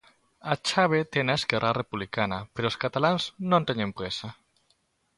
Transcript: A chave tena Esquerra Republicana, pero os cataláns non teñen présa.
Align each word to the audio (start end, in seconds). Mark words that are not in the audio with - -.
A 0.53 0.55
chave 0.69 0.99
tena 1.13 1.35
Esquerra 1.39 1.71
Republicana, 1.81 2.39
pero 2.53 2.65
os 2.71 2.79
cataláns 2.83 3.23
non 3.51 3.61
teñen 3.67 3.91
présa. 3.99 4.29